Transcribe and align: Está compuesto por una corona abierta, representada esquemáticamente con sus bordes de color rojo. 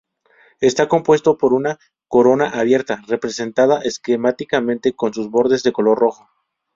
Está 0.61 0.87
compuesto 0.87 1.37
por 1.37 1.53
una 1.53 1.77
corona 2.07 2.49
abierta, 2.49 3.03
representada 3.07 3.81
esquemáticamente 3.81 4.93
con 4.95 5.13
sus 5.13 5.29
bordes 5.29 5.61
de 5.61 5.71
color 5.73 5.99
rojo. 5.99 6.27